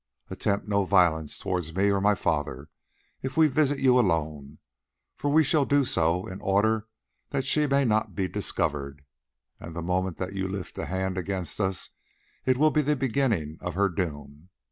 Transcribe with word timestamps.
Attempt 0.31 0.67
no 0.67 0.83
violence 0.83 1.37
towards 1.37 1.75
me 1.75 1.91
or 1.91 2.01
my 2.01 2.15
father 2.15 2.69
if 3.21 3.37
we 3.37 3.45
visit 3.47 3.77
you 3.77 3.99
alone, 3.99 4.57
for 5.15 5.29
we 5.31 5.43
shall 5.43 5.63
do 5.63 5.85
so 5.85 6.25
in 6.25 6.41
order 6.41 6.87
that 7.29 7.45
she 7.45 7.67
may 7.67 7.85
not 7.85 8.15
be 8.15 8.27
discovered, 8.27 9.05
and 9.59 9.75
the 9.75 9.83
moment 9.83 10.17
that 10.17 10.33
you 10.33 10.47
lift 10.47 10.75
a 10.79 10.87
hand 10.87 11.19
against 11.19 11.59
us 11.59 11.89
will 12.47 12.71
be 12.71 12.81
the 12.81 12.95
beginning 12.95 13.59
of 13.61 13.75
her 13.75 13.89
doom. 13.89 14.49